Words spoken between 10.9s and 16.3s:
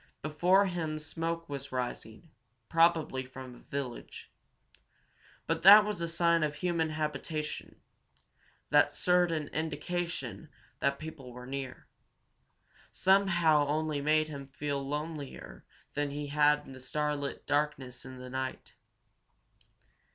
people were near, somehow only made him feel lonelier than he